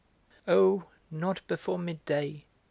[0.47, 0.85] "Oh!
[1.11, 2.45] not before midday!"